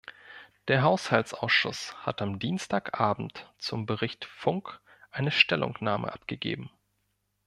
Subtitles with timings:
[0.67, 4.79] Der Haushaltsausschuss hat am Dienstag abend zum Bericht Funk
[5.11, 6.71] eine Stellungnahme abgegeben.